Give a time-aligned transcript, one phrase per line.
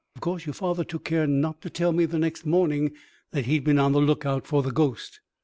[0.15, 2.93] Of course your father took good care not to tell me the next morning
[3.33, 5.19] that he'd been on the lookout for the ghost."